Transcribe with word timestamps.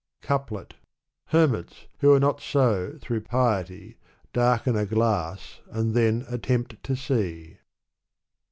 CoupUt 0.23 0.71
Hermits, 1.25 1.85
who 1.99 2.11
are 2.11 2.19
not 2.19 2.41
so 2.41 2.97
through 2.99 3.21
piety. 3.21 3.97
Darken 4.33 4.75
a 4.75 4.87
glass 4.87 5.59
and 5.69 5.93
then 5.93 6.25
attempt 6.27 6.81
to 6.81 6.95
see. 6.95 7.59